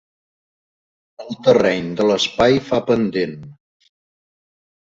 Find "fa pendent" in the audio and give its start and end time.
2.71-3.37